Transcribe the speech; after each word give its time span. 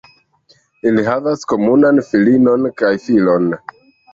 Ili 0.91 1.03
havas 1.09 1.45
komunan 1.53 2.01
filinon 2.09 2.67
kaj 2.83 2.93
filon. 3.07 3.55